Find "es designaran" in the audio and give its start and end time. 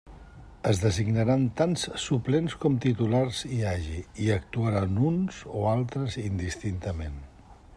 0.69-1.43